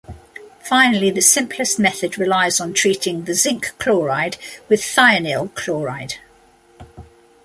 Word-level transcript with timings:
Finally, 0.63 1.11
the 1.11 1.21
simplest 1.21 1.77
method 1.77 2.17
relies 2.17 2.59
on 2.59 2.73
treating 2.73 3.25
the 3.25 3.35
zinc 3.35 3.71
chloride 3.77 4.35
with 4.67 4.81
thionyl 4.81 5.53
chloride. 5.53 6.15